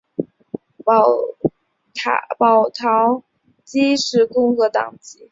[2.39, 3.23] 保陶
[3.63, 5.29] 基是共和党籍。